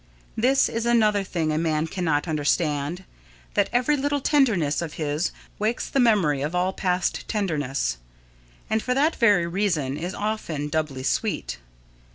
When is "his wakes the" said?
4.93-5.99